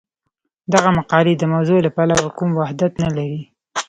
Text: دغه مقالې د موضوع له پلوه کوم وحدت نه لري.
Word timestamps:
دغه 0.73 0.89
مقالې 0.97 1.33
د 1.37 1.43
موضوع 1.53 1.79
له 1.85 1.91
پلوه 1.95 2.27
کوم 2.37 2.49
وحدت 2.59 2.91
نه 3.03 3.09
لري. 3.17 3.41